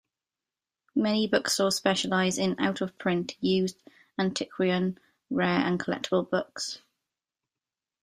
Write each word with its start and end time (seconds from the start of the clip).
Many 0.95 1.27
bookstores 1.27 1.75
specialize 1.75 2.39
in 2.39 2.55
out-of-print, 2.59 3.35
used, 3.39 3.77
antiquarian, 4.17 4.97
rare 5.29 5.59
and 5.59 5.79
collectible 5.79 6.27
books. 6.27 6.79